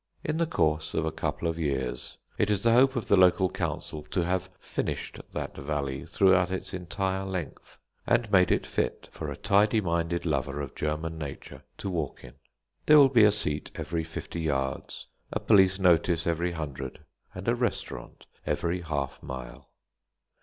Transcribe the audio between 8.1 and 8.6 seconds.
made